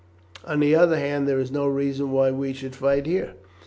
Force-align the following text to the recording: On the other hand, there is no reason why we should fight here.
On 0.47 0.59
the 0.59 0.73
other 0.73 0.97
hand, 0.97 1.27
there 1.27 1.39
is 1.39 1.51
no 1.51 1.67
reason 1.67 2.09
why 2.11 2.31
we 2.31 2.53
should 2.53 2.75
fight 2.75 3.05
here. 3.05 3.35